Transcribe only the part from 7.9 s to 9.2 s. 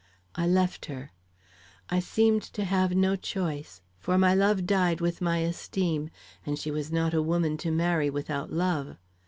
without love.